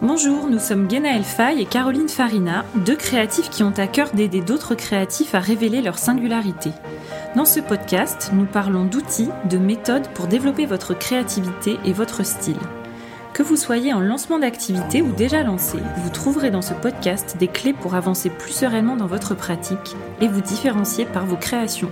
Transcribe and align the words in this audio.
Bonjour, 0.00 0.48
nous 0.48 0.58
sommes 0.58 0.90
Genaël 0.90 1.22
Fay 1.22 1.60
et 1.60 1.66
Caroline 1.66 2.08
Farina, 2.08 2.64
deux 2.74 2.96
créatifs 2.96 3.50
qui 3.50 3.62
ont 3.62 3.74
à 3.76 3.86
cœur 3.86 4.10
d'aider 4.14 4.40
d'autres 4.40 4.74
créatifs 4.74 5.34
à 5.34 5.40
révéler 5.40 5.82
leur 5.82 5.98
singularité. 5.98 6.70
Dans 7.34 7.44
ce 7.44 7.60
podcast, 7.60 8.30
nous 8.32 8.46
parlons 8.46 8.86
d'outils, 8.86 9.28
de 9.50 9.58
méthodes 9.58 10.08
pour 10.14 10.26
développer 10.26 10.64
votre 10.64 10.94
créativité 10.94 11.78
et 11.84 11.92
votre 11.92 12.24
style. 12.24 12.56
Que 13.34 13.42
vous 13.42 13.56
soyez 13.56 13.92
en 13.92 14.00
lancement 14.00 14.38
d'activité 14.38 15.02
ou 15.02 15.12
déjà 15.12 15.42
lancé, 15.42 15.76
vous 15.98 16.10
trouverez 16.10 16.50
dans 16.50 16.62
ce 16.62 16.72
podcast 16.72 17.36
des 17.38 17.48
clés 17.48 17.74
pour 17.74 17.94
avancer 17.94 18.30
plus 18.30 18.52
sereinement 18.52 18.96
dans 18.96 19.06
votre 19.06 19.34
pratique 19.34 19.94
et 20.22 20.28
vous 20.28 20.40
différencier 20.40 21.04
par 21.04 21.26
vos 21.26 21.36
créations. 21.36 21.90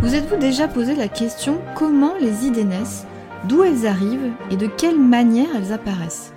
Vous 0.00 0.14
êtes-vous 0.14 0.36
déjà 0.36 0.68
posé 0.68 0.94
la 0.94 1.08
question 1.08 1.60
comment 1.74 2.14
les 2.20 2.46
idées 2.46 2.62
naissent, 2.62 3.04
d'où 3.48 3.64
elles 3.64 3.84
arrivent 3.84 4.30
et 4.48 4.56
de 4.56 4.68
quelle 4.68 4.96
manière 4.96 5.48
elles 5.56 5.72
apparaissent? 5.72 6.32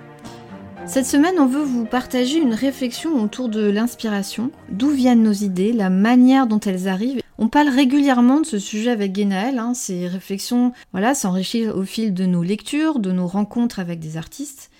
Cette 0.84 1.06
semaine, 1.06 1.38
on 1.38 1.46
veut 1.46 1.62
vous 1.62 1.84
partager 1.84 2.38
une 2.38 2.54
réflexion 2.54 3.22
autour 3.22 3.48
de 3.48 3.64
l'inspiration, 3.70 4.50
d'où 4.68 4.88
viennent 4.88 5.22
nos 5.22 5.32
idées, 5.32 5.72
la 5.72 5.90
manière 5.90 6.48
dont 6.48 6.58
elles 6.58 6.88
arrivent. 6.88 7.22
On 7.38 7.46
parle 7.46 7.68
régulièrement 7.68 8.40
de 8.40 8.46
ce 8.46 8.58
sujet 8.58 8.90
avec 8.90 9.12
Guénaël, 9.12 9.60
hein, 9.60 9.74
ces 9.74 10.08
réflexions 10.08 10.72
voilà, 10.90 11.14
s'enrichissent 11.14 11.68
au 11.68 11.84
fil 11.84 12.12
de 12.12 12.26
nos 12.26 12.42
lectures, 12.42 12.98
de 12.98 13.12
nos 13.12 13.28
rencontres 13.28 13.78
avec 13.78 14.00
des 14.00 14.16
artistes. 14.16 14.72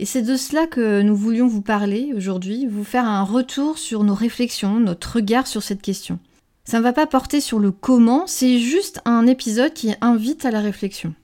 Et 0.00 0.04
c'est 0.06 0.22
de 0.22 0.36
cela 0.36 0.66
que 0.66 1.02
nous 1.02 1.14
voulions 1.14 1.46
vous 1.46 1.62
parler 1.62 2.12
aujourd'hui, 2.16 2.66
vous 2.66 2.84
faire 2.84 3.06
un 3.06 3.22
retour 3.22 3.78
sur 3.78 4.02
nos 4.02 4.14
réflexions, 4.14 4.80
notre 4.80 5.14
regard 5.14 5.46
sur 5.46 5.62
cette 5.62 5.82
question. 5.82 6.18
Ça 6.68 6.76
ne 6.76 6.82
va 6.82 6.92
pas 6.92 7.06
porter 7.06 7.40
sur 7.40 7.60
le 7.60 7.72
comment, 7.72 8.26
c'est 8.26 8.58
juste 8.58 9.00
un 9.06 9.26
épisode 9.26 9.72
qui 9.72 9.94
invite 10.02 10.44
à 10.44 10.50
la 10.50 10.60
réflexion. 10.60 11.14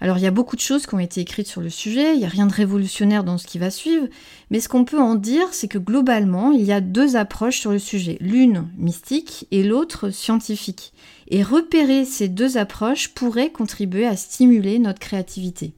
Alors 0.00 0.18
il 0.18 0.22
y 0.22 0.28
a 0.28 0.30
beaucoup 0.30 0.54
de 0.54 0.60
choses 0.60 0.86
qui 0.86 0.94
ont 0.94 1.00
été 1.00 1.20
écrites 1.20 1.48
sur 1.48 1.60
le 1.60 1.68
sujet, 1.68 2.14
il 2.14 2.20
n'y 2.20 2.26
a 2.26 2.28
rien 2.28 2.46
de 2.46 2.52
révolutionnaire 2.52 3.24
dans 3.24 3.38
ce 3.38 3.48
qui 3.48 3.58
va 3.58 3.70
suivre, 3.70 4.06
mais 4.52 4.60
ce 4.60 4.68
qu'on 4.68 4.84
peut 4.84 5.00
en 5.00 5.16
dire, 5.16 5.48
c'est 5.50 5.66
que 5.66 5.78
globalement, 5.78 6.52
il 6.52 6.62
y 6.62 6.70
a 6.70 6.80
deux 6.80 7.16
approches 7.16 7.58
sur 7.58 7.72
le 7.72 7.80
sujet, 7.80 8.18
l'une 8.20 8.68
mystique 8.78 9.48
et 9.50 9.64
l'autre 9.64 10.10
scientifique. 10.10 10.92
Et 11.26 11.42
repérer 11.42 12.04
ces 12.04 12.28
deux 12.28 12.56
approches 12.56 13.08
pourrait 13.08 13.50
contribuer 13.50 14.06
à 14.06 14.14
stimuler 14.14 14.78
notre 14.78 15.00
créativité. 15.00 15.72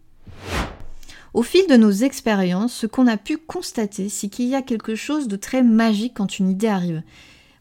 Au 1.33 1.43
fil 1.43 1.67
de 1.71 1.77
nos 1.77 1.91
expériences, 1.91 2.75
ce 2.75 2.87
qu'on 2.87 3.07
a 3.07 3.17
pu 3.17 3.39
constater, 3.39 4.11
c'est 4.11 4.29
qu'il 4.29 4.49
y 4.49 4.55
a 4.55 4.61
quelque 4.61 4.95
chose 4.95 5.27
de 5.27 5.37
très 5.37 5.63
magique 5.63 6.13
quand 6.15 6.39
une 6.39 6.51
idée 6.51 6.69
arrive. 6.69 7.03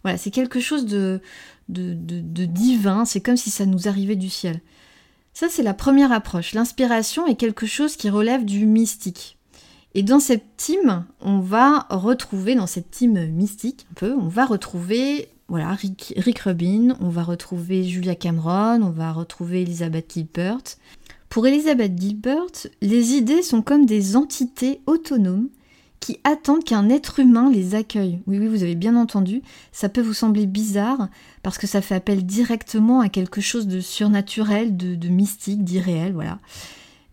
Voilà, 0.04 0.18
c'est 0.18 0.32
quelque 0.32 0.60
chose 0.60 0.86
de, 0.86 1.22
de, 1.70 1.94
de, 1.94 2.46
divin, 2.46 3.06
c'est 3.06 3.22
comme 3.22 3.38
si 3.38 3.50
ça 3.50 3.66
nous 3.66 3.88
arrivait 3.88 4.16
du 4.16 4.30
ciel. 4.30 4.62
Ça, 5.34 5.48
c'est 5.50 5.64
la 5.64 5.74
première 5.74 6.12
approche. 6.12 6.54
L'inspiration 6.54 7.26
est 7.26 7.36
quelque 7.36 7.66
chose 7.66 7.96
qui 7.96 8.10
relève 8.10 8.46
du 8.46 8.66
mystique. 8.66 9.38
Et 9.96 10.04
dans 10.04 10.20
cette 10.20 10.58
team, 10.58 11.06
on 11.22 11.40
va 11.40 11.88
retrouver, 11.90 12.56
dans 12.56 12.68
cette 12.68 12.92
team 12.92 13.28
mystique, 13.28 13.86
un 13.92 13.94
peu, 13.96 14.14
on 14.14 14.28
va 14.28 14.46
retrouver 14.46 15.30
voilà, 15.50 15.74
Rick, 15.74 16.40
Rubin, 16.40 16.96
on 17.00 17.10
va 17.10 17.24
retrouver 17.24 17.84
Julia 17.84 18.16
Cameron, 18.16 18.82
on 18.82 18.90
va 18.90 19.12
retrouver 19.12 19.62
Elizabeth 19.62 20.14
Gilbert. 20.14 20.64
Pour 21.30 21.46
Elizabeth 21.46 22.00
Gilbert, 22.00 22.68
les 22.82 23.14
idées 23.14 23.42
sont 23.42 23.62
comme 23.62 23.86
des 23.86 24.16
entités 24.16 24.82
autonomes 24.88 25.50
qui 26.04 26.20
attendent 26.26 26.66
qu'un 26.66 26.90
être 26.90 27.22
humain 27.22 27.50
les 27.50 27.76
accueille. 27.76 28.20
Oui, 28.28 28.38
oui, 28.38 28.48
vous 28.48 28.64
avez 28.64 28.76
bien 28.76 28.98
entendu, 28.98 29.42
ça 29.72 29.88
peut 29.88 30.02
vous 30.02 30.14
sembler 30.14 30.46
bizarre 30.46 31.08
parce 31.44 31.58
que 31.58 31.66
ça 31.66 31.82
fait 31.82 31.96
appel 31.96 32.26
directement 32.26 33.00
à 33.00 33.08
quelque 33.08 33.40
chose 33.40 33.68
de 33.68 33.80
surnaturel, 33.80 34.76
de, 34.76 35.08
mystique, 35.08 35.64
d'irréel, 35.64 36.12
voilà. 36.12 36.40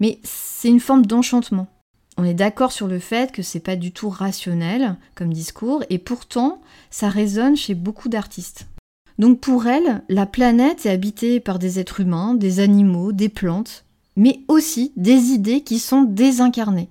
Mais 0.00 0.18
c'est 0.24 0.66
une 0.66 0.80
forme 0.80 1.06
d'enchantement. 1.06 1.68
On 2.16 2.24
est 2.24 2.34
d'accord 2.34 2.72
sur 2.72 2.88
le 2.88 2.98
fait 2.98 3.30
que 3.30 3.42
c'est 3.42 3.60
pas 3.60 3.76
du 3.76 3.92
tout 3.92 4.08
rationnel 4.08 4.96
comme 5.14 5.32
discours, 5.32 5.84
et 5.88 5.98
pourtant 5.98 6.60
ça 6.90 7.08
résonne 7.08 7.56
chez 7.56 7.74
beaucoup 7.74 8.08
d'artistes. 8.08 8.66
Donc 9.20 9.38
pour 9.38 9.68
elle, 9.68 10.02
la 10.08 10.26
planète 10.26 10.84
est 10.84 10.90
habitée 10.90 11.38
par 11.38 11.60
des 11.60 11.78
êtres 11.78 12.00
humains, 12.00 12.34
des 12.34 12.58
animaux, 12.58 13.12
des 13.12 13.28
plantes, 13.28 13.84
mais 14.16 14.40
aussi 14.48 14.90
des 14.96 15.28
idées 15.28 15.60
qui 15.60 15.78
sont 15.78 16.02
désincarnées. 16.02 16.88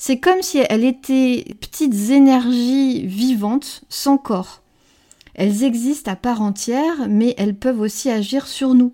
C'est 0.00 0.20
comme 0.20 0.42
si 0.42 0.58
elles 0.70 0.84
étaient 0.84 1.56
petites 1.60 2.10
énergies 2.10 3.04
vivantes 3.04 3.82
sans 3.88 4.16
corps. 4.16 4.62
Elles 5.34 5.64
existent 5.64 6.12
à 6.12 6.16
part 6.16 6.40
entière, 6.40 7.08
mais 7.08 7.34
elles 7.36 7.56
peuvent 7.56 7.80
aussi 7.80 8.08
agir 8.08 8.46
sur 8.46 8.74
nous. 8.74 8.92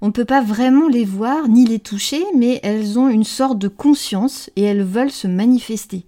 On 0.00 0.06
ne 0.06 0.12
peut 0.12 0.24
pas 0.24 0.42
vraiment 0.42 0.86
les 0.86 1.04
voir 1.04 1.48
ni 1.48 1.66
les 1.66 1.80
toucher, 1.80 2.22
mais 2.36 2.60
elles 2.62 2.96
ont 2.96 3.08
une 3.08 3.24
sorte 3.24 3.58
de 3.58 3.66
conscience 3.66 4.48
et 4.54 4.62
elles 4.62 4.84
veulent 4.84 5.10
se 5.10 5.26
manifester. 5.26 6.06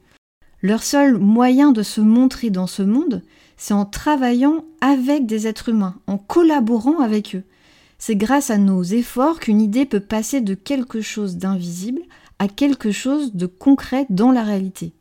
Leur 0.63 0.85
seul 0.85 1.19
moyen 1.19 1.73
de 1.73 1.83
se 1.83 2.01
montrer 2.01 2.51
dans 2.51 2.69
ce 2.69 2.83
monde, 2.83 3.23
c'est 3.57 3.75
en 3.75 3.87
travaillant 3.87 4.65
avec 4.81 5.27
des 5.27 5.49
êtres 5.49 5.71
humains, 5.71 5.97
en 6.07 6.17
collaborant 6.17 7.01
avec 7.01 7.35
eux. 7.35 7.43
C'est 7.99 8.17
grâce 8.17 8.51
à 8.51 8.59
nos 8.59 8.85
efforts 8.85 9.41
qu'une 9.41 9.61
idée 9.61 9.85
peut 9.85 9.99
passer 9.99 10.41
de 10.41 10.55
quelque 10.55 11.01
chose 11.01 11.37
d'invisible 11.37 12.03
à 12.39 12.49
quelque 12.49 12.93
chose 12.93 13.35
de 13.35 13.47
concret 13.47 14.07
dans 14.11 14.31
la 14.31 14.43
réalité. 14.43 14.93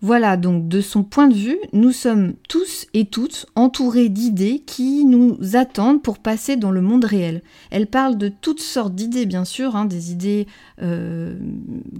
Voilà, 0.00 0.36
donc 0.36 0.68
de 0.68 0.80
son 0.80 1.02
point 1.02 1.26
de 1.26 1.34
vue, 1.34 1.58
nous 1.72 1.90
sommes 1.90 2.34
tous 2.48 2.86
et 2.94 3.06
toutes 3.06 3.46
entourés 3.56 4.08
d'idées 4.08 4.62
qui 4.64 5.04
nous 5.04 5.36
attendent 5.54 6.02
pour 6.02 6.20
passer 6.20 6.54
dans 6.54 6.70
le 6.70 6.80
monde 6.80 7.04
réel. 7.04 7.42
Elle 7.72 7.88
parle 7.88 8.16
de 8.16 8.28
toutes 8.28 8.60
sortes 8.60 8.94
d'idées, 8.94 9.26
bien 9.26 9.44
sûr, 9.44 9.74
hein, 9.74 9.86
des 9.86 10.12
idées 10.12 10.46
euh, 10.80 11.36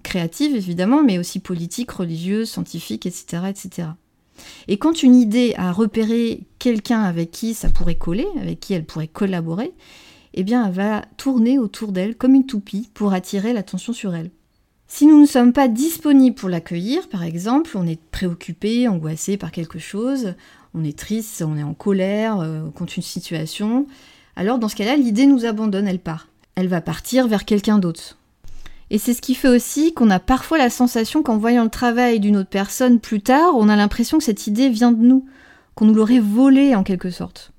créatives 0.05 0.55
évidemment, 0.55 1.03
mais 1.03 1.19
aussi 1.19 1.41
politiques, 1.41 1.91
religieuses, 1.91 2.51
scientifiques, 2.51 3.05
etc., 3.05 3.43
etc. 3.49 3.89
Et 4.69 4.79
quand 4.79 5.03
une 5.03 5.17
idée 5.17 5.55
a 5.57 5.73
repéré 5.73 6.47
quelqu'un 6.61 7.03
avec 7.03 7.33
qui 7.33 7.53
ça 7.53 7.69
pourrait 7.69 7.97
coller, 7.97 8.29
avec 8.41 8.61
qui 8.61 8.75
elle 8.75 8.85
pourrait 8.85 9.09
collaborer, 9.09 9.73
eh 10.35 10.45
bien 10.45 10.65
elle 10.65 10.73
va 10.73 11.03
tourner 11.17 11.59
autour 11.59 11.91
d'elle 11.91 12.15
comme 12.17 12.37
une 12.37 12.47
toupie 12.47 12.89
pour 12.95 13.13
attirer 13.13 13.53
l'attention 13.53 13.93
sur 13.93 14.15
elle. 14.15 14.31
Si 14.91 15.07
nous 15.07 15.21
ne 15.21 15.27
sommes 15.27 15.53
pas 15.53 15.69
disponibles 15.69 16.35
pour 16.35 16.49
l'accueillir, 16.49 17.09
par 17.09 17.23
exemple, 17.23 17.77
on 17.77 17.87
est 17.87 18.01
préoccupé, 18.11 18.89
angoissé 18.89 19.37
par 19.37 19.53
quelque 19.53 19.79
chose, 19.79 20.35
on 20.75 20.83
est 20.83 20.99
triste, 20.99 21.45
on 21.47 21.59
est 21.59 21.63
en 21.63 21.75
colère 21.75 22.41
euh, 22.41 22.71
contre 22.71 22.95
une 22.97 23.03
situation, 23.03 23.87
alors 24.35 24.59
dans 24.59 24.69
ce 24.69 24.77
cas-là, 24.77 24.97
l'idée 24.97 25.27
nous 25.27 25.45
abandonne, 25.45 25.87
elle 25.87 25.99
part. 25.99 26.29
Elle 26.55 26.69
va 26.69 26.81
partir 26.81 27.29
vers 27.29 27.45
quelqu'un 27.45 27.79
d'autre. 27.79 28.17
Et 28.91 28.99
c'est 28.99 29.13
ce 29.13 29.21
qui 29.21 29.35
fait 29.35 29.49
aussi 29.49 29.93
qu'on 29.93 30.11
a 30.11 30.19
parfois 30.19 30.57
la 30.57 30.71
sensation 30.71 31.23
qu'en 31.23 31.37
voyant 31.37 31.65
le 31.65 31.71
travail 31.71 32.19
d'une 32.19 32.39
autre 32.39 32.49
personne 32.49 32.99
plus 32.99 33.21
tard, 33.21 33.57
on 33.57 33.69
a 33.69 33.77
l'impression 33.77 34.17
que 34.19 34.25
cette 34.25 34.47
idée 34.47 34.71
vient 34.71 34.93
de 34.93 35.05
nous, 35.05 35.27
qu'on 35.75 35.85
nous 35.85 35.95
l'aurait 35.95 36.19
volée 36.19 36.75
en 36.75 36.83
quelque 36.83 37.11
sorte. 37.11 37.53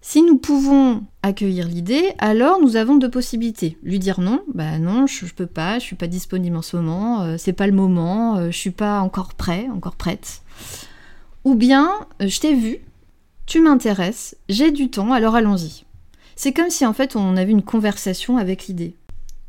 Si 0.00 0.22
nous 0.22 0.38
pouvons 0.38 1.02
accueillir 1.22 1.66
l'idée, 1.66 2.12
alors 2.18 2.60
nous 2.60 2.76
avons 2.76 2.96
deux 2.96 3.10
possibilités. 3.10 3.76
Lui 3.82 3.98
dire 3.98 4.20
non, 4.20 4.42
bah 4.54 4.78
non, 4.78 5.06
je, 5.06 5.24
ne 5.24 5.30
peux 5.30 5.46
pas, 5.46 5.78
je 5.78 5.84
suis 5.84 5.96
pas 5.96 6.06
disponible 6.06 6.56
en 6.56 6.62
ce 6.62 6.76
moment, 6.76 7.22
euh, 7.22 7.34
c'est 7.36 7.52
pas 7.52 7.66
le 7.66 7.72
moment, 7.72 8.36
euh, 8.36 8.50
je 8.50 8.56
suis 8.56 8.70
pas 8.70 9.00
encore 9.00 9.34
prêt, 9.34 9.68
encore 9.74 9.96
prête. 9.96 10.42
Ou 11.44 11.56
bien, 11.56 11.90
euh, 12.22 12.28
je 12.28 12.40
t'ai 12.40 12.54
vu, 12.54 12.78
tu 13.46 13.60
m'intéresses, 13.60 14.36
j'ai 14.48 14.70
du 14.70 14.88
temps, 14.88 15.12
alors 15.12 15.34
allons-y. 15.34 15.84
C'est 16.36 16.52
comme 16.52 16.70
si 16.70 16.86
en 16.86 16.92
fait 16.92 17.16
on 17.16 17.36
avait 17.36 17.50
une 17.50 17.62
conversation 17.62 18.36
avec 18.36 18.68
l'idée. 18.68 18.94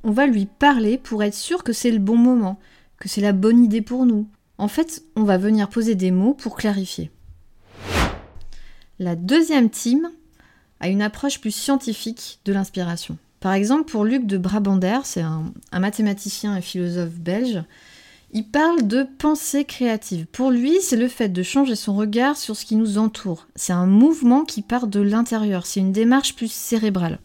On 0.04 0.12
va 0.12 0.26
lui 0.26 0.48
parler 0.48 0.98
pour 0.98 1.24
être 1.24 1.36
sûr 1.36 1.64
que 1.64 1.74
c'est 1.74 1.92
le 1.92 2.00
bon 2.00 2.18
moment, 2.18 2.60
que 2.98 3.08
c'est 3.08 3.22
la 3.22 3.34
bonne 3.34 3.64
idée 3.64 3.82
pour 3.82 4.08
nous. 4.08 4.28
En 4.58 4.68
fait, 4.68 5.04
on 5.16 5.24
va 5.24 5.38
venir 5.38 5.70
poser 5.70 5.94
des 5.94 6.12
mots 6.12 6.34
pour 6.34 6.56
clarifier. 6.56 7.12
La 8.98 9.16
deuxième 9.16 9.70
team, 9.70 10.10
à 10.80 10.88
une 10.88 11.02
approche 11.02 11.40
plus 11.40 11.52
scientifique 11.52 12.40
de 12.46 12.54
l'inspiration. 12.54 13.18
Par 13.40 13.54
exemple, 13.54 13.90
pour 13.90 14.04
Luc 14.04 14.26
de 14.26 14.38
Brabander, 14.38 15.00
c'est 15.04 15.22
un, 15.22 15.52
mathématicien 15.78 16.58
et 16.58 16.62
philosophe 16.62 17.14
belge, 17.14 17.64
il 18.32 18.44
parle 18.44 18.86
de 18.86 19.08
pensée 19.18 19.64
créative. 19.64 20.28
Pour 20.32 20.52
lui, 20.52 20.78
c'est 20.82 20.98
le 20.98 21.08
fait 21.08 21.30
de 21.30 21.42
changer 21.42 21.76
son 21.76 21.96
regard 21.96 22.38
sur 22.38 22.56
ce 22.56 22.66
qui 22.66 22.76
nous 22.76 22.98
entoure. 22.98 23.48
C'est 23.56 23.74
un 23.74 23.88
mouvement 23.88 24.44
qui 24.44 24.62
part 24.62 24.88
de 24.88 25.00
l'intérieur, 25.00 25.66
c'est 25.66 25.80
une 25.80 25.94
démarche 25.94 26.36
plus 26.36 26.52
cérébrale. 26.52 27.20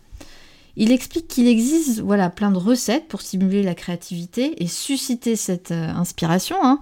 Il 0.77 0.91
explique 0.91 1.29
qu'il 1.29 1.47
existe 1.47 2.01
voilà, 2.01 2.31
plein 2.31 2.51
de 2.51 2.59
recettes 2.59 3.07
pour 3.07 3.21
stimuler 3.21 3.63
la 3.63 3.75
créativité 3.75 4.63
et 4.63 4.67
susciter 4.67 5.37
cette 5.37 5.71
euh, 5.71 5.89
inspiration. 5.91 6.57
Hein. 6.63 6.81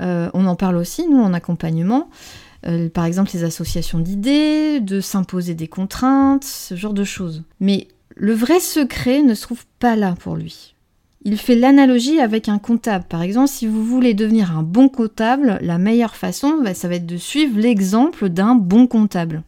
Euh, 0.00 0.30
on 0.34 0.46
en 0.46 0.56
parle 0.56 0.76
aussi, 0.76 1.06
nous, 1.08 1.20
en 1.20 1.34
accompagnement. 1.34 2.08
Euh, 2.66 2.88
par 2.88 3.04
exemple 3.04 3.30
les 3.34 3.44
associations 3.44 4.00
d'idées, 4.00 4.80
de 4.80 5.00
s'imposer 5.00 5.54
des 5.54 5.68
contraintes, 5.68 6.44
ce 6.44 6.74
genre 6.74 6.94
de 6.94 7.04
choses. 7.04 7.44
Mais 7.60 7.88
le 8.16 8.34
vrai 8.34 8.60
secret 8.60 9.22
ne 9.22 9.34
se 9.34 9.42
trouve 9.42 9.64
pas 9.78 9.94
là 9.94 10.14
pour 10.18 10.36
lui. 10.36 10.74
Il 11.24 11.36
fait 11.36 11.56
l'analogie 11.56 12.20
avec 12.20 12.48
un 12.48 12.58
comptable. 12.58 13.04
Par 13.08 13.22
exemple, 13.22 13.48
si 13.48 13.66
vous 13.66 13.84
voulez 13.84 14.14
devenir 14.14 14.56
un 14.56 14.62
bon 14.62 14.88
comptable, 14.88 15.58
la 15.62 15.78
meilleure 15.78 16.16
façon, 16.16 16.60
bah, 16.62 16.74
ça 16.74 16.88
va 16.88 16.96
être 16.96 17.06
de 17.06 17.16
suivre 17.16 17.58
l'exemple 17.58 18.28
d'un 18.28 18.54
bon 18.54 18.86
comptable. 18.86 19.42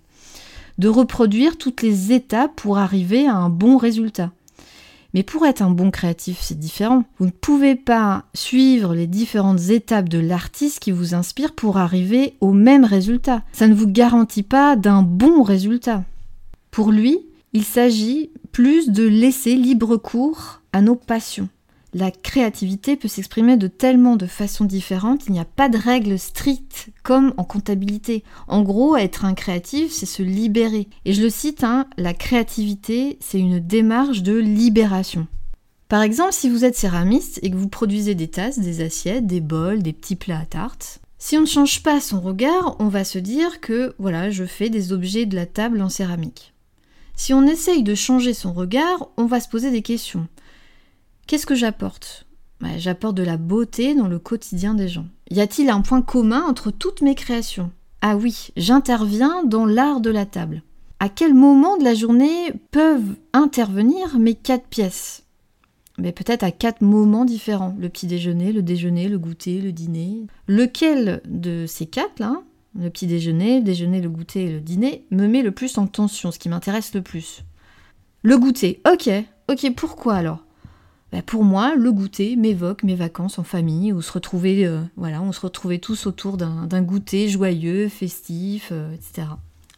De 0.79 0.89
reproduire 0.89 1.59
toutes 1.59 1.83
les 1.83 2.13
étapes 2.13 2.55
pour 2.57 2.79
arriver 2.79 3.27
à 3.27 3.37
un 3.37 3.51
bon 3.51 3.77
résultat. 3.77 4.31
Mais 5.15 5.23
pour 5.23 5.45
être 5.47 5.63
un 5.63 5.71
bon 5.71 5.91
créatif, 5.91 6.39
c'est 6.41 6.59
différent. 6.59 7.05
Vous 7.19 7.27
ne 7.27 7.31
pouvez 7.31 7.75
pas 7.75 8.25
suivre 8.35 8.95
les 8.95 9.07
différentes 9.07 9.71
étapes 9.71 10.09
de 10.09 10.19
l'artiste 10.19 10.79
qui 10.79 10.93
vous 10.93 11.15
inspire 11.15 11.53
pour 11.53 11.79
arriver 11.79 12.35
au 12.41 12.53
même 12.53 12.85
résultat. 12.85 13.43
Ça 13.53 13.67
ne 13.67 13.75
vous 13.75 13.89
garantit 13.89 14.45
pas 14.45 14.77
d'un 14.77 15.03
bon 15.03 15.43
résultat. 15.43 16.05
Pour 16.71 16.93
lui, 16.93 17.19
il 17.53 17.65
s'agit 17.65 18.31
plus 18.53 18.91
de 18.91 19.05
laisser 19.05 19.57
libre 19.57 19.97
cours 19.97 20.61
à 20.73 20.83
nos 20.83 20.95
passions. 20.95 21.49
La 21.93 22.13
créativité 22.13 22.95
peut 22.95 23.09
s'exprimer 23.09 23.57
de 23.57 23.67
tellement 23.67 24.15
de 24.15 24.27
façons 24.27 24.65
différentes, 24.65 25.27
il 25.27 25.33
n'y 25.33 25.41
a 25.41 25.45
pas 25.45 25.69
de 25.69 25.77
règles 25.77 26.21
strictes 26.21 26.91
comme 27.03 27.35
en 27.37 27.43
comptabilité. 27.43 28.23
En 28.47 28.63
gros, 28.63 28.97
être 28.97 29.25
un 29.25 29.35
créatif, 29.35 29.91
c'est 29.93 30.07
se 30.07 30.23
libérer. 30.23 30.89
Et 31.05 31.13
je 31.13 31.23
le 31.23 31.31
cite, 31.31 31.65
hein, 31.65 31.87
la 31.97 32.15
créativité, 32.15 33.19
c'est 33.21 33.41
une 33.41 33.59
démarche 33.59 34.23
de 34.23 34.37
libération. 34.37 35.27
Par 35.89 36.03
exemple, 36.03 36.33
si 36.33 36.49
vous 36.49 36.65
êtes 36.65 36.77
céramiste 36.77 37.41
et 37.43 37.51
que 37.51 37.57
vous 37.57 37.69
produisez 37.69 38.15
des 38.15 38.29
tasses, 38.29 38.61
des 38.61 38.81
assiettes, 38.81 39.27
des 39.27 39.41
bols, 39.41 39.83
des 39.83 39.93
petits 39.93 40.15
plats 40.15 40.39
à 40.39 40.47
tarte, 40.47 41.01
si 41.19 41.37
on 41.37 41.41
ne 41.41 41.47
change 41.47 41.83
pas 41.83 42.01
son 42.01 42.21
regard, 42.21 42.77
on 42.79 42.87
va 42.87 43.03
se 43.03 43.19
dire 43.19 43.61
que 43.61 43.95
voilà, 43.99 44.31
je 44.31 44.45
fais 44.45 44.71
des 44.71 44.93
objets 44.93 45.27
de 45.27 45.35
la 45.35 45.47
table 45.47 45.83
en 45.83 45.89
céramique. 45.89 46.55
Si 47.17 47.35
on 47.35 47.47
essaye 47.47 47.83
de 47.83 47.97
changer 47.97 48.33
son 48.33 48.53
regard, 48.53 49.11
on 49.17 49.27
va 49.27 49.41
se 49.41 49.49
poser 49.49 49.73
des 49.73 49.83
questions. 49.83 50.29
Qu'est-ce 51.31 51.47
que 51.47 51.55
j'apporte 51.55 52.27
bah, 52.61 52.77
J'apporte 52.77 53.15
de 53.15 53.23
la 53.23 53.37
beauté 53.37 53.95
dans 53.95 54.09
le 54.09 54.19
quotidien 54.19 54.75
des 54.75 54.89
gens. 54.89 55.07
Y 55.31 55.41
a-t-il 55.41 55.71
un 55.71 55.81
point 55.81 56.03
commun 56.03 56.43
entre 56.43 56.73
toutes 56.73 57.03
mes 57.03 57.15
créations 57.15 57.71
Ah 58.01 58.17
oui, 58.17 58.49
j'interviens 58.57 59.45
dans 59.45 59.65
l'art 59.65 60.01
de 60.01 60.11
la 60.11 60.27
table. 60.27 60.65
À 60.99 61.09
quel 61.09 61.33
moment 61.35 61.77
de 61.77 61.85
la 61.85 61.95
journée 61.95 62.53
peuvent 62.73 63.15
intervenir 63.33 64.19
mes 64.19 64.35
quatre 64.35 64.67
pièces 64.67 65.23
mais 65.99 66.11
peut-être 66.11 66.43
à 66.43 66.51
quatre 66.51 66.81
moments 66.81 67.27
différents. 67.27 67.77
Le 67.79 67.89
petit 67.91 68.09
déjeuner, 68.09 68.53
le 68.53 68.63
déjeuner, 68.63 69.07
le 69.07 69.19
goûter, 69.19 69.61
le 69.61 69.71
dîner. 69.71 70.27
Lequel 70.49 71.21
de 71.27 71.65
ces 71.69 71.87
quatre-là, 71.87 72.43
le 72.75 72.91
petit 72.91 73.07
déjeuner, 73.07 73.59
le 73.59 73.65
déjeuner, 73.65 74.01
le 74.01 74.09
goûter 74.09 74.47
et 74.47 74.53
le 74.53 74.61
dîner, 74.61 75.05
me 75.13 75.29
met 75.29 75.43
le 75.43 75.53
plus 75.53 75.79
en 75.79 75.87
tension, 75.87 76.33
ce 76.33 76.41
qui 76.41 76.49
m'intéresse 76.49 76.93
le 76.93 77.03
plus? 77.03 77.45
Le 78.23 78.37
goûter, 78.37 78.81
ok, 78.91 79.11
ok, 79.49 79.75
pourquoi 79.77 80.15
alors? 80.15 80.45
Bah, 81.13 81.23
pour 81.23 81.45
moi, 81.45 81.75
le 81.75 81.91
goûter 81.91 82.37
m'évoque 82.37 82.85
mes 82.85 82.95
vacances 82.95 83.39
en 83.39 83.45
famille, 83.45 83.93
où 83.93 84.01
se 84.01 84.13
retrouver, 84.13 84.67
euh, 84.67 84.81
voilà, 84.97 85.21
on 85.23 85.33
se 85.33 85.41
retrouvait 85.41 85.79
tous 85.79 86.07
autour 86.07 86.37
d'un 86.37 86.83
goûter 86.83 87.29
joyeux, 87.29 87.89
festif, 87.89 88.69
euh, 88.71 88.95
etc. 88.95 89.29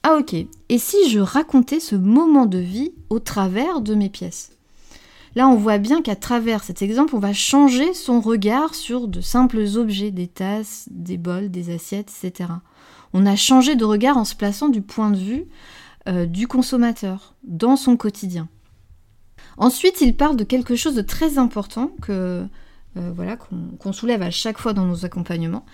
Ah 0.02 0.16
ok, 0.18 0.34
et 0.34 0.78
si 0.78 1.08
je 1.08 1.20
racontais 1.20 1.80
ce 1.80 1.94
moment 1.94 2.46
de 2.46 2.58
vie 2.58 2.92
au 3.08 3.18
travers 3.18 3.80
de 3.80 3.94
mes 3.94 4.08
pièces? 4.08 4.52
Là, 5.34 5.48
on 5.48 5.56
voit 5.56 5.78
bien 5.78 6.02
qu'à 6.02 6.16
travers 6.16 6.62
cet 6.62 6.82
exemple, 6.82 7.16
on 7.16 7.20
va 7.20 7.32
changer 7.32 7.94
son 7.94 8.20
regard 8.20 8.74
sur 8.74 9.08
de 9.08 9.22
simples 9.22 9.64
objets, 9.76 10.10
des 10.10 10.26
tasses, 10.26 10.88
des 10.90 11.16
bols, 11.16 11.50
des 11.50 11.72
assiettes, 11.72 12.12
etc. 12.22 12.50
On 13.14 13.24
a 13.24 13.36
changé 13.36 13.74
de 13.74 13.84
regard 13.84 14.18
en 14.18 14.24
se 14.24 14.34
plaçant 14.34 14.68
du 14.68 14.82
point 14.82 15.10
de 15.10 15.16
vue 15.16 15.46
euh, 16.08 16.26
du 16.26 16.46
consommateur 16.46 17.34
dans 17.44 17.76
son 17.76 17.96
quotidien. 17.96 18.48
Ensuite, 19.56 20.00
il 20.00 20.16
parle 20.16 20.36
de 20.36 20.44
quelque 20.44 20.76
chose 20.76 20.94
de 20.94 21.02
très 21.02 21.38
important 21.38 21.90
que 22.00 22.46
euh, 22.96 23.12
voilà 23.14 23.36
qu'on 23.36 23.92
soulève 23.92 24.22
à 24.22 24.30
chaque 24.30 24.58
fois 24.58 24.72
dans 24.72 24.84
nos 24.84 25.04
accompagnements, 25.04 25.64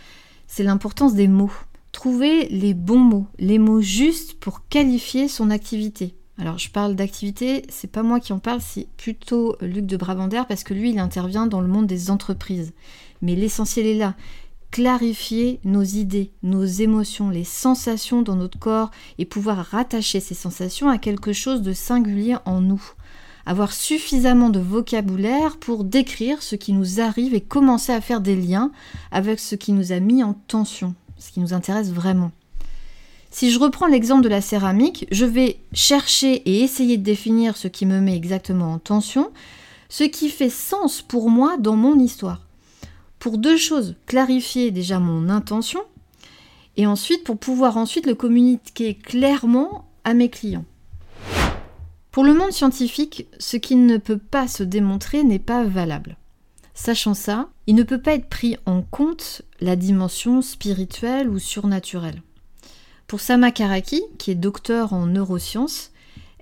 c'est 0.46 0.62
l'importance 0.62 1.14
des 1.14 1.28
mots. 1.28 1.52
Trouver 1.92 2.48
les 2.48 2.75
bons 2.75 2.98
mots, 2.98 3.26
les 3.38 3.58
mots 3.58 3.80
justes 3.80 4.34
pour 4.34 4.69
qualifier 4.69 5.26
son 5.26 5.50
activité. 5.50 6.14
Alors 6.38 6.58
je 6.58 6.70
parle 6.70 6.94
d'activité, 6.94 7.64
c'est 7.69 7.90
pas 7.90 8.04
moi 8.04 8.20
qui 8.20 8.32
en 8.32 8.38
parle, 8.38 8.60
c'est 8.60 8.86
plutôt 8.96 9.56
Luc 9.60 9.86
de 9.86 9.96
Brabander 9.96 10.42
parce 10.46 10.62
que 10.62 10.75
lui 10.75 10.90
il 10.90 10.98
intervient 11.00 11.46
dans 11.46 11.60
le 11.60 11.66
monde 11.66 11.86
des 11.86 12.10
entreprises. 12.10 12.72
Mais 13.22 13.34
l'essentiel 13.34 13.86
est 13.86 13.98
là. 13.98 14.14
Clarifier 14.70 15.58
nos 15.64 15.82
idées, 15.82 16.30
nos 16.42 16.64
émotions, 16.64 17.30
les 17.30 17.42
sensations 17.42 18.22
dans 18.22 18.36
notre 18.36 18.58
corps 18.58 18.90
et 19.16 19.25
pouvoir 19.25 19.64
rattacher 19.64 20.20
ces 20.20 20.34
sensations 20.34 20.88
à 20.88 20.98
quelque 20.98 21.32
chose 21.32 21.62
de 21.62 21.72
singulier 21.72 22.36
en 22.44 22.60
nous 22.60 22.92
avoir 23.49 23.73
suffisamment 23.73 24.50
de 24.50 24.61
vocabulaire 24.61 25.56
pour 25.56 25.83
décrire 25.83 26.43
ce 26.43 26.55
qui 26.55 26.75
nous 26.75 27.00
arrive 27.00 27.33
et 27.33 27.41
commencer 27.41 27.93
à 27.93 28.03
faire 28.03 28.21
des 28.21 28.37
liens 28.37 28.71
avec 29.11 29.41
ce 29.41 29.55
qui 29.55 29.73
nous 29.73 29.91
a 29.91 30.00
mis 30.00 30.23
en 30.23 30.35
tension, 30.35 30.95
ce 31.17 31.31
qui 31.31 31.41
nous 31.41 31.55
intéresse 31.55 31.91
vraiment. 31.91 32.31
Si 33.31 33.50
je 33.50 33.59
reprends 33.59 33.87
l'exemple 33.87 34.23
de 34.23 34.29
la 34.29 34.43
céramique, 34.43 35.06
je 35.11 35.25
vais 35.25 35.61
chercher 35.73 36.35
et 36.45 36.62
essayer 36.62 36.99
de 36.99 37.03
définir 37.03 37.56
ce 37.56 37.69
qui 37.69 37.87
me 37.87 38.00
met 38.00 38.15
exactement 38.15 38.75
en 38.75 38.79
tension, 38.79 39.31
ce 39.89 40.05
qui 40.05 40.29
fait 40.29 40.50
sens 40.50 41.00
pour 41.00 41.31
moi 41.31 41.56
dans 41.56 41.77
mon 41.77 41.99
histoire. 41.99 42.43
Pour 43.19 43.39
deux 43.39 43.56
choses, 43.56 43.97
clarifier 44.05 44.71
déjà 44.73 44.99
mon 44.99 45.31
intention 45.31 45.81
et 46.77 46.87
ensuite 46.87 47.25
pour 47.25 47.39
pouvoir 47.39 47.79
ensuite 47.79 48.06
le 48.06 48.15
communiquer 48.15 48.93
clairement 48.95 49.87
à 50.05 50.12
mes 50.12 50.29
clients. 50.29 50.67
Pour 52.19 52.25
le 52.25 52.35
monde 52.35 52.50
scientifique, 52.50 53.29
ce 53.38 53.56
qui 53.56 53.76
ne 53.76 53.97
peut 53.97 54.19
pas 54.19 54.49
se 54.49 54.65
démontrer 54.65 55.23
n'est 55.23 55.38
pas 55.38 55.62
valable. 55.62 56.17
Sachant 56.75 57.15
ça, 57.15 57.49
il 57.69 57.76
ne 57.76 57.85
peut 57.85 58.03
pas 58.03 58.15
être 58.15 58.29
pris 58.29 58.56
en 58.67 58.82
compte 58.82 59.43
la 59.61 59.76
dimension 59.76 60.43
spirituelle 60.43 61.29
ou 61.29 61.38
surnaturelle. 61.38 62.20
Pour 63.06 63.20
Sama 63.20 63.53
Karaki, 63.53 64.03
qui 64.19 64.32
est 64.32 64.35
docteur 64.35 64.94
en 64.94 65.06
neurosciences, 65.06 65.93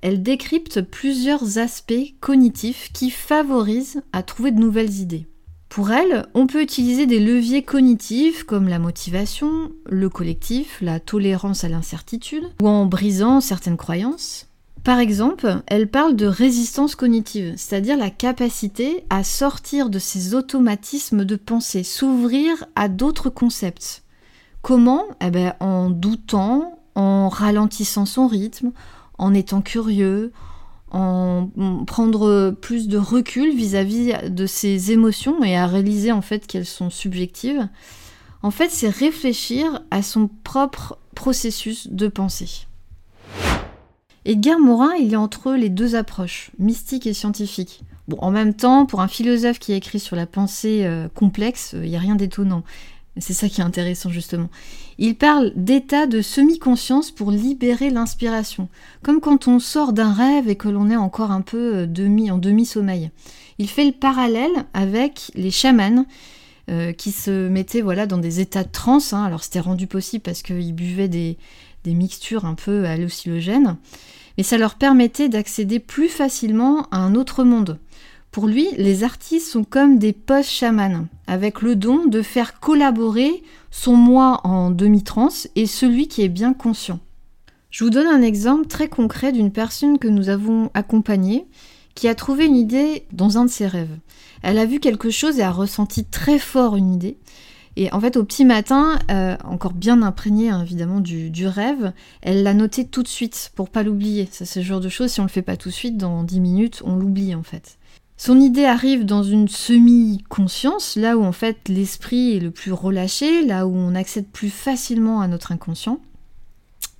elle 0.00 0.22
décrypte 0.22 0.80
plusieurs 0.80 1.58
aspects 1.58 2.14
cognitifs 2.20 2.90
qui 2.94 3.10
favorisent 3.10 4.00
à 4.14 4.22
trouver 4.22 4.52
de 4.52 4.60
nouvelles 4.60 5.00
idées. 5.00 5.26
Pour 5.68 5.90
elle, 5.90 6.24
on 6.32 6.46
peut 6.46 6.62
utiliser 6.62 7.04
des 7.04 7.20
leviers 7.20 7.64
cognitifs 7.64 8.44
comme 8.44 8.68
la 8.68 8.78
motivation, 8.78 9.70
le 9.84 10.08
collectif, 10.08 10.78
la 10.80 11.00
tolérance 11.00 11.64
à 11.64 11.68
l'incertitude, 11.68 12.48
ou 12.62 12.66
en 12.66 12.86
brisant 12.86 13.42
certaines 13.42 13.76
croyances, 13.76 14.48
par 14.86 15.00
exemple, 15.00 15.64
elle 15.66 15.88
parle 15.88 16.14
de 16.14 16.26
résistance 16.26 16.94
cognitive, 16.94 17.54
c'est-à-dire 17.56 17.96
la 17.96 18.08
capacité 18.08 19.04
à 19.10 19.24
sortir 19.24 19.90
de 19.90 19.98
ses 19.98 20.36
automatismes 20.36 21.24
de 21.24 21.34
pensée, 21.34 21.82
s'ouvrir 21.82 22.66
à 22.76 22.86
d'autres 22.86 23.28
concepts. 23.28 24.04
Comment? 24.62 25.02
Eh 25.20 25.32
ben, 25.32 25.54
En 25.58 25.90
doutant, 25.90 26.78
en 26.94 27.28
ralentissant 27.28 28.06
son 28.06 28.28
rythme, 28.28 28.70
en 29.18 29.34
étant 29.34 29.60
curieux, 29.60 30.30
en 30.92 31.50
prendre 31.88 32.52
plus 32.52 32.86
de 32.86 32.96
recul 32.96 33.56
vis-à-vis 33.56 34.12
-vis 34.12 34.32
de 34.32 34.46
ses 34.46 34.92
émotions 34.92 35.42
et 35.42 35.56
à 35.56 35.66
réaliser 35.66 36.12
en 36.12 36.22
fait 36.22 36.46
qu'elles 36.46 36.64
sont 36.64 36.90
subjectives. 36.90 37.68
En 38.40 38.52
fait, 38.52 38.70
c'est 38.70 38.88
réfléchir 38.88 39.82
à 39.90 40.02
son 40.02 40.30
propre 40.44 40.96
processus 41.16 41.88
de 41.88 42.06
pensée. 42.06 42.68
Edgar 44.26 44.58
Morin, 44.58 44.92
il 44.98 45.12
est 45.12 45.16
entre 45.16 45.52
les 45.52 45.68
deux 45.68 45.94
approches, 45.94 46.50
mystique 46.58 47.06
et 47.06 47.14
scientifique. 47.14 47.82
En 48.18 48.32
même 48.32 48.54
temps, 48.54 48.84
pour 48.84 49.00
un 49.00 49.06
philosophe 49.06 49.60
qui 49.60 49.72
a 49.72 49.76
écrit 49.76 50.00
sur 50.00 50.16
la 50.16 50.26
pensée 50.26 50.84
euh, 50.84 51.06
complexe, 51.14 51.76
il 51.80 51.88
n'y 51.88 51.96
a 51.96 52.00
rien 52.00 52.16
d'étonnant. 52.16 52.64
C'est 53.18 53.34
ça 53.34 53.48
qui 53.48 53.60
est 53.60 53.64
intéressant 53.64 54.10
justement. 54.10 54.48
Il 54.98 55.14
parle 55.14 55.52
d'état 55.54 56.08
de 56.08 56.22
semi-conscience 56.22 57.12
pour 57.12 57.30
libérer 57.30 57.88
l'inspiration, 57.88 58.68
comme 59.02 59.20
quand 59.20 59.46
on 59.46 59.60
sort 59.60 59.92
d'un 59.92 60.12
rêve 60.12 60.48
et 60.48 60.56
que 60.56 60.68
l'on 60.68 60.90
est 60.90 60.96
encore 60.96 61.30
un 61.30 61.40
peu 61.40 61.76
euh, 61.76 61.86
demi, 61.86 62.32
en 62.32 62.38
demi-sommeil. 62.38 63.10
Il 63.58 63.68
fait 63.68 63.84
le 63.84 63.92
parallèle 63.92 64.66
avec 64.74 65.30
les 65.36 65.52
chamans 65.52 66.04
euh, 66.68 66.92
qui 66.92 67.12
se 67.12 67.48
mettaient 67.48 67.80
voilà 67.80 68.06
dans 68.06 68.18
des 68.18 68.40
états 68.40 68.64
de 68.64 68.72
transe. 68.72 69.12
Hein. 69.12 69.22
Alors 69.22 69.44
c'était 69.44 69.60
rendu 69.60 69.86
possible 69.86 70.22
parce 70.22 70.42
qu'ils 70.42 70.74
buvaient 70.74 71.06
des, 71.06 71.38
des 71.86 71.94
mixtures 71.94 72.44
un 72.44 72.54
peu 72.54 72.84
hallucinogènes 72.84 73.76
mais 74.36 74.42
ça 74.42 74.58
leur 74.58 74.74
permettait 74.74 75.28
d'accéder 75.28 75.78
plus 75.78 76.08
facilement 76.08 76.86
à 76.90 76.98
un 76.98 77.14
autre 77.14 77.44
monde. 77.44 77.78
Pour 78.30 78.46
lui, 78.46 78.68
les 78.76 79.02
artistes 79.02 79.50
sont 79.50 79.64
comme 79.64 79.98
des 79.98 80.12
post-chamans, 80.12 81.06
avec 81.26 81.62
le 81.62 81.74
don 81.74 82.06
de 82.06 82.20
faire 82.20 82.60
collaborer 82.60 83.42
son 83.70 83.96
moi 83.96 84.40
en 84.44 84.70
demi-transe 84.70 85.48
et 85.56 85.66
celui 85.66 86.06
qui 86.06 86.22
est 86.22 86.28
bien 86.28 86.52
conscient. 86.52 87.00
Je 87.70 87.84
vous 87.84 87.90
donne 87.90 88.06
un 88.06 88.22
exemple 88.22 88.66
très 88.66 88.88
concret 88.88 89.32
d'une 89.32 89.52
personne 89.52 89.98
que 89.98 90.08
nous 90.08 90.28
avons 90.28 90.70
accompagnée 90.74 91.46
qui 91.94 92.08
a 92.08 92.14
trouvé 92.14 92.44
une 92.44 92.56
idée 92.56 93.06
dans 93.12 93.38
un 93.38 93.46
de 93.46 93.50
ses 93.50 93.66
rêves. 93.66 93.96
Elle 94.42 94.58
a 94.58 94.66
vu 94.66 94.80
quelque 94.80 95.08
chose 95.08 95.38
et 95.38 95.42
a 95.42 95.50
ressenti 95.50 96.04
très 96.04 96.38
fort 96.38 96.76
une 96.76 96.92
idée. 96.92 97.16
Et 97.76 97.92
en 97.92 98.00
fait, 98.00 98.16
au 98.16 98.24
petit 98.24 98.46
matin, 98.46 98.98
euh, 99.10 99.36
encore 99.44 99.74
bien 99.74 100.02
imprégnée 100.02 100.48
hein, 100.48 100.62
évidemment 100.62 101.00
du, 101.00 101.46
rêve, 101.46 101.92
elle 102.22 102.42
l'a 102.42 102.54
noté 102.54 102.86
tout 102.86 103.02
de 103.02 103.08
suite 103.08 103.52
pour 103.54 103.68
pas 103.68 103.82
l'oublier. 103.82 104.28
C'est 104.30 104.56
le 104.56 104.64
genre 104.64 104.80
de 104.80 104.88
choses, 104.88 105.12
si 105.12 105.20
on 105.20 105.24
le 105.24 105.28
fait 105.28 105.42
pas 105.42 105.58
tout 105.58 105.68
de 105.68 105.74
suite, 105.74 105.98
dans 105.98 106.22
10 106.22 106.40
minutes, 106.40 106.82
on 106.84 106.96
l'oublie 106.96 107.34
en 107.34 107.42
fait. 107.42 107.78
Son 108.16 108.40
idée 108.40 108.64
arrive 108.64 109.04
dans 109.04 109.22
une 109.22 109.46
semi-conscience, 109.46 110.96
là 110.96 111.18
où 111.18 111.24
en 111.24 111.32
fait 111.32 111.68
l'esprit 111.68 112.34
est 112.34 112.40
le 112.40 112.50
plus 112.50 112.72
relâché, 112.72 113.44
là 113.44 113.66
où 113.66 113.76
on 113.76 113.94
accède 113.94 114.26
plus 114.26 114.48
facilement 114.48 115.20
à 115.20 115.28
notre 115.28 115.52
inconscient. 115.52 116.00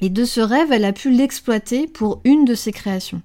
Et 0.01 0.11
de 0.11 0.27
ce 0.27 0.43
rêve, 0.43 0.73
elle 0.73 0.85
a 0.85 0.93
pu 0.93 1.11
l'exploiter 1.11 1.87
pour 1.87 2.21
une 2.25 2.45
de 2.45 2.55
ses 2.55 2.73
créations. 2.73 3.23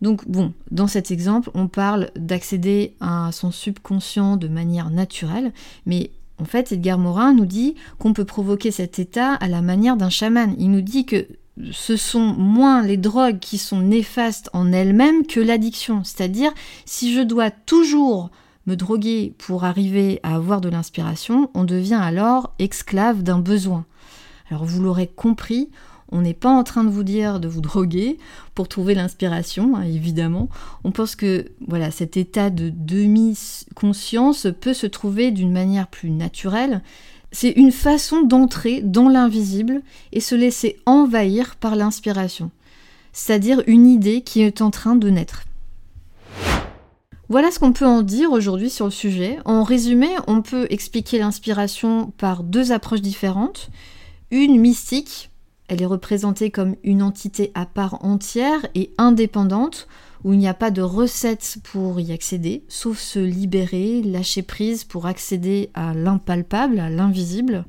Donc 0.00 0.28
bon, 0.28 0.52
dans 0.70 0.86
cet 0.86 1.10
exemple, 1.10 1.50
on 1.54 1.66
parle 1.66 2.10
d'accéder 2.14 2.94
à 3.00 3.30
son 3.32 3.50
subconscient 3.50 4.36
de 4.36 4.46
manière 4.46 4.90
naturelle, 4.90 5.52
mais 5.86 6.12
en 6.40 6.44
fait, 6.44 6.72
Edgar 6.72 6.98
Morin 6.98 7.32
nous 7.32 7.46
dit 7.46 7.74
qu'on 7.98 8.12
peut 8.12 8.24
provoquer 8.24 8.70
cet 8.70 8.98
état 8.98 9.34
à 9.34 9.48
la 9.48 9.62
manière 9.62 9.96
d'un 9.96 10.10
chaman. 10.10 10.54
Il 10.58 10.70
nous 10.70 10.80
dit 10.80 11.04
que 11.04 11.26
ce 11.72 11.96
sont 11.96 12.34
moins 12.34 12.82
les 12.82 12.96
drogues 12.96 13.40
qui 13.40 13.58
sont 13.58 13.80
néfastes 13.80 14.48
en 14.52 14.72
elles-mêmes 14.72 15.26
que 15.26 15.40
l'addiction. 15.40 16.04
C'est-à-dire, 16.04 16.52
si 16.84 17.12
je 17.12 17.20
dois 17.20 17.50
toujours 17.50 18.30
me 18.66 18.76
droguer 18.76 19.34
pour 19.38 19.64
arriver 19.64 20.20
à 20.22 20.36
avoir 20.36 20.60
de 20.60 20.68
l'inspiration, 20.68 21.50
on 21.54 21.64
devient 21.64 21.98
alors 22.00 22.54
esclave 22.58 23.22
d'un 23.22 23.40
besoin. 23.40 23.84
Alors 24.50 24.64
vous 24.64 24.82
l'aurez 24.82 25.08
compris, 25.08 25.70
on 26.10 26.22
n'est 26.22 26.34
pas 26.34 26.50
en 26.50 26.64
train 26.64 26.84
de 26.84 26.90
vous 26.90 27.02
dire 27.02 27.40
de 27.40 27.48
vous 27.48 27.60
droguer 27.60 28.18
pour 28.54 28.68
trouver 28.68 28.94
l'inspiration, 28.94 29.76
hein, 29.76 29.82
évidemment. 29.82 30.48
On 30.84 30.90
pense 30.90 31.16
que 31.16 31.46
voilà, 31.66 31.90
cet 31.90 32.16
état 32.16 32.50
de 32.50 32.70
demi-conscience 32.74 34.46
peut 34.60 34.74
se 34.74 34.86
trouver 34.86 35.30
d'une 35.30 35.52
manière 35.52 35.88
plus 35.88 36.10
naturelle. 36.10 36.82
C'est 37.30 37.50
une 37.50 37.72
façon 37.72 38.22
d'entrer 38.22 38.80
dans 38.80 39.08
l'invisible 39.08 39.82
et 40.12 40.20
se 40.20 40.34
laisser 40.34 40.78
envahir 40.86 41.56
par 41.56 41.76
l'inspiration, 41.76 42.50
c'est-à-dire 43.12 43.62
une 43.66 43.86
idée 43.86 44.22
qui 44.22 44.40
est 44.40 44.62
en 44.62 44.70
train 44.70 44.96
de 44.96 45.10
naître. 45.10 45.44
Voilà 47.30 47.50
ce 47.50 47.58
qu'on 47.58 47.74
peut 47.74 47.86
en 47.86 48.00
dire 48.00 48.32
aujourd'hui 48.32 48.70
sur 48.70 48.86
le 48.86 48.90
sujet. 48.90 49.38
En 49.44 49.62
résumé, 49.62 50.08
on 50.26 50.40
peut 50.40 50.66
expliquer 50.70 51.18
l'inspiration 51.18 52.10
par 52.16 52.42
deux 52.42 52.72
approches 52.72 53.02
différentes. 53.02 53.68
Une 54.30 54.58
mystique, 54.58 55.27
elle 55.68 55.82
est 55.82 55.86
représentée 55.86 56.50
comme 56.50 56.76
une 56.82 57.02
entité 57.02 57.52
à 57.54 57.66
part 57.66 58.04
entière 58.04 58.66
et 58.74 58.90
indépendante, 58.98 59.86
où 60.24 60.32
il 60.32 60.38
n'y 60.38 60.48
a 60.48 60.54
pas 60.54 60.70
de 60.70 60.82
recette 60.82 61.58
pour 61.62 62.00
y 62.00 62.12
accéder, 62.12 62.64
sauf 62.68 62.98
se 62.98 63.18
libérer, 63.18 64.02
lâcher 64.02 64.42
prise 64.42 64.84
pour 64.84 65.06
accéder 65.06 65.70
à 65.74 65.94
l'impalpable, 65.94 66.80
à 66.80 66.90
l'invisible. 66.90 67.64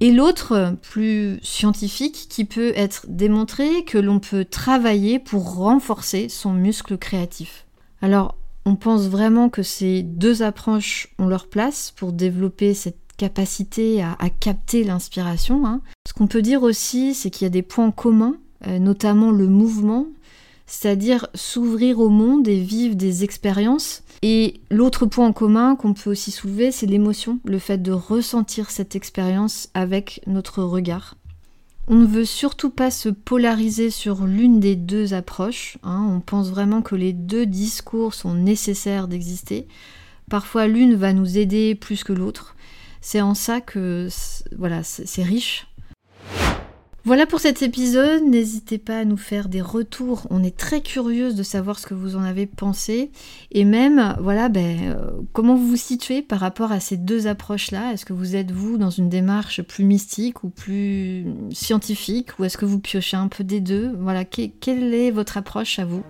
Et 0.00 0.10
l'autre, 0.10 0.74
plus 0.82 1.38
scientifique, 1.42 2.26
qui 2.28 2.44
peut 2.44 2.72
être 2.74 3.06
démontré 3.08 3.84
que 3.84 3.98
l'on 3.98 4.18
peut 4.18 4.44
travailler 4.44 5.18
pour 5.18 5.54
renforcer 5.54 6.28
son 6.28 6.52
muscle 6.52 6.98
créatif. 6.98 7.66
Alors, 8.00 8.36
on 8.64 8.74
pense 8.76 9.02
vraiment 9.02 9.48
que 9.48 9.62
ces 9.62 10.02
deux 10.02 10.42
approches 10.42 11.08
ont 11.18 11.26
leur 11.26 11.48
place 11.48 11.92
pour 11.96 12.12
développer 12.12 12.74
cette 12.74 13.01
capacité 13.16 14.02
à, 14.02 14.16
capter 14.40 14.84
l'inspiration. 14.84 15.66
Hein. 15.66 15.80
Ce 16.06 16.12
qu'on 16.12 16.26
peut 16.26 16.42
dire 16.42 16.62
aussi, 16.62 17.14
c'est 17.14 17.30
qu'il 17.30 17.44
y 17.44 17.46
a 17.46 17.50
des 17.50 17.62
points 17.62 17.90
communs, 17.90 18.36
euh, 18.66 18.78
notamment 18.78 19.30
le 19.30 19.46
mouvement, 19.46 20.06
c'est-à-dire 20.66 21.26
s'ouvrir 21.34 21.98
au 21.98 22.08
monde 22.08 22.48
et 22.48 22.60
vivre 22.60 22.94
des 22.94 23.24
expériences. 23.24 24.02
Et 24.22 24.60
l'autre 24.70 25.06
point 25.06 25.26
en 25.26 25.32
commun 25.32 25.76
qu'on 25.76 25.94
peut 25.94 26.10
aussi 26.10 26.30
soulever, 26.30 26.70
c'est 26.70 26.86
l'émotion, 26.86 27.40
le 27.44 27.58
fait 27.58 27.82
de 27.82 27.92
ressentir 27.92 28.70
cette 28.70 28.96
expérience 28.96 29.68
avec 29.74 30.22
notre 30.26 30.62
regard. 30.62 31.16
On 31.88 31.96
ne 31.96 32.06
veut 32.06 32.24
surtout 32.24 32.70
pas 32.70 32.92
se 32.92 33.08
polariser 33.08 33.90
sur 33.90 34.24
l'une 34.24 34.60
des 34.60 34.76
deux 34.76 35.14
approches. 35.14 35.78
Hein. 35.82 36.06
On 36.08 36.20
pense 36.20 36.48
vraiment 36.50 36.80
que 36.80 36.94
les 36.94 37.12
deux 37.12 37.44
discours 37.44 38.14
sont 38.14 38.34
nécessaires 38.34 39.08
d'exister. 39.08 39.66
Parfois 40.30 40.68
l'une 40.68 40.94
va 40.94 41.12
nous 41.12 41.36
aider 41.36 41.74
plus 41.74 42.04
que 42.04 42.12
l'autre. 42.12 42.51
C'est 43.02 43.20
en 43.20 43.34
ça 43.34 43.60
que 43.60 44.08
voilà, 44.56 44.82
c'est 44.82 45.22
riche. 45.22 45.66
Voilà 47.04 47.26
pour 47.26 47.40
cet 47.40 47.62
épisode, 47.62 48.22
n'hésitez 48.22 48.78
pas 48.78 49.00
à 49.00 49.04
nous 49.04 49.16
faire 49.16 49.48
des 49.48 49.60
retours, 49.60 50.28
on 50.30 50.44
est 50.44 50.56
très 50.56 50.82
curieuse 50.82 51.34
de 51.34 51.42
savoir 51.42 51.80
ce 51.80 51.88
que 51.88 51.94
vous 51.94 52.14
en 52.14 52.22
avez 52.22 52.46
pensé. 52.46 53.10
Et 53.50 53.64
même 53.64 54.16
voilà 54.20 54.48
ben, 54.48 54.78
euh, 54.84 55.10
comment 55.32 55.56
vous 55.56 55.66
vous 55.66 55.76
situez 55.76 56.22
par 56.22 56.38
rapport 56.38 56.70
à 56.70 56.78
ces 56.78 56.96
deux 56.96 57.26
approches-là? 57.26 57.92
Est-ce 57.92 58.04
que 58.04 58.12
vous 58.12 58.36
êtes 58.36 58.52
vous 58.52 58.78
dans 58.78 58.90
une 58.90 59.08
démarche 59.08 59.62
plus 59.62 59.82
mystique 59.82 60.44
ou 60.44 60.48
plus 60.48 61.26
scientifique? 61.50 62.38
Ou 62.38 62.44
est-ce 62.44 62.56
que 62.56 62.66
vous 62.66 62.78
piochez 62.78 63.16
un 63.16 63.26
peu 63.26 63.42
des 63.42 63.60
deux? 63.60 63.90
Voilà, 63.98 64.24
quelle 64.24 64.94
est 64.94 65.10
votre 65.10 65.36
approche 65.36 65.80
à 65.80 65.84
vous? 65.84 66.04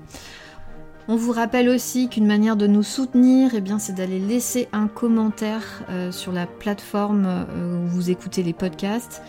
On 1.08 1.16
vous 1.16 1.32
rappelle 1.32 1.68
aussi 1.68 2.08
qu'une 2.08 2.26
manière 2.26 2.56
de 2.56 2.66
nous 2.66 2.82
soutenir, 2.82 3.52
eh 3.54 3.62
c'est 3.78 3.94
d'aller 3.94 4.18
laisser 4.18 4.68
un 4.72 4.88
commentaire 4.88 5.82
euh, 5.90 6.12
sur 6.12 6.32
la 6.32 6.46
plateforme 6.46 7.24
euh, 7.26 7.84
où 7.84 7.88
vous 7.88 8.10
écoutez 8.10 8.42
les 8.42 8.52
podcasts 8.52 9.22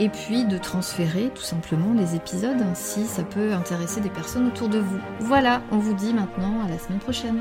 et 0.00 0.08
puis 0.08 0.44
de 0.44 0.58
transférer 0.58 1.30
tout 1.34 1.42
simplement 1.42 1.92
les 1.94 2.16
épisodes 2.16 2.64
si 2.74 3.04
ça 3.04 3.22
peut 3.22 3.52
intéresser 3.52 4.00
des 4.00 4.10
personnes 4.10 4.48
autour 4.48 4.68
de 4.68 4.78
vous. 4.78 4.98
Voilà, 5.20 5.62
on 5.70 5.78
vous 5.78 5.94
dit 5.94 6.12
maintenant 6.12 6.64
à 6.66 6.68
la 6.68 6.78
semaine 6.78 6.98
prochaine. 6.98 7.40